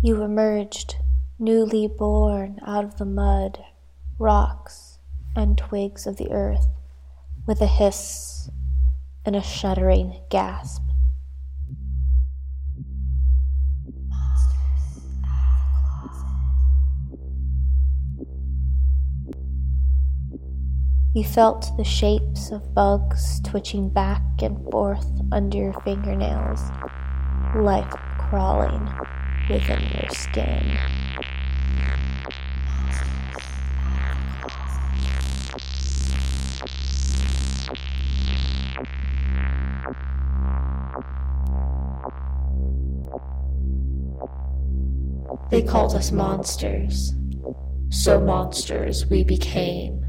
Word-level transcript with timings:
You 0.00 0.22
emerged, 0.22 0.94
newly 1.40 1.88
born 1.88 2.60
out 2.64 2.84
of 2.84 2.98
the 2.98 3.04
mud, 3.04 3.58
rocks, 4.16 5.00
and 5.34 5.58
twigs 5.58 6.06
of 6.06 6.18
the 6.18 6.30
earth, 6.30 6.68
with 7.48 7.60
a 7.60 7.66
hiss 7.66 8.48
and 9.24 9.34
a 9.34 9.42
shuddering 9.42 10.20
gasp. 10.30 10.82
You 21.12 21.24
felt 21.24 21.76
the 21.76 21.82
shapes 21.82 22.52
of 22.52 22.72
bugs 22.72 23.40
twitching 23.40 23.88
back 23.88 24.22
and 24.42 24.62
forth 24.70 25.10
under 25.32 25.58
your 25.58 25.72
fingernails, 25.82 26.60
life 27.56 27.92
crawling 28.16 28.88
within 29.48 29.80
your 29.80 30.10
skin. 30.10 30.78
They 45.50 45.62
called 45.62 45.94
us 45.94 46.12
monsters, 46.12 47.14
so 47.88 48.20
monsters 48.20 49.06
we 49.06 49.24
became. 49.24 50.04